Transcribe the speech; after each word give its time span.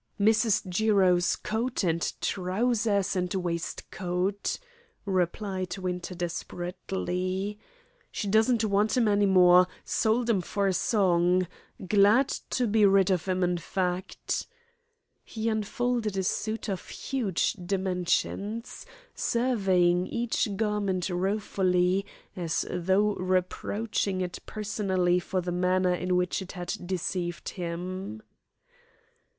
"Mrs. 0.19 0.67
Jiro's 0.67 1.35
coat, 1.35 1.83
and 1.83 2.01
trousers, 2.21 3.15
and 3.15 3.31
waistcoat," 3.35 4.57
replied 5.05 5.77
Winter 5.77 6.15
desperately. 6.15 7.59
"She 8.11 8.27
doesn't 8.27 8.65
want 8.65 8.97
'em 8.97 9.07
any 9.07 9.27
more; 9.27 9.67
sold 9.85 10.27
'em 10.27 10.41
for 10.41 10.65
a 10.65 10.73
song 10.73 11.45
glad 11.87 12.29
to 12.49 12.65
be 12.65 12.83
rid 12.83 13.11
of 13.11 13.27
'em, 13.27 13.43
in 13.43 13.59
fact." 13.59 14.47
He 15.23 15.47
unfolded 15.47 16.17
a 16.17 16.23
suit 16.23 16.67
of 16.67 16.87
huge 16.89 17.53
dimensions, 17.63 18.87
surveying 19.13 20.07
each 20.07 20.49
garment 20.57 21.09
ruefully, 21.11 22.07
as 22.35 22.65
though 22.71 23.13
reproaching 23.17 24.21
it 24.21 24.39
personally 24.47 25.19
for 25.19 25.41
the 25.41 25.51
manner 25.51 25.93
in 25.93 26.15
which 26.15 26.41
it 26.41 26.53
had 26.53 26.73
deceived 26.87 27.49
him. 27.49 28.23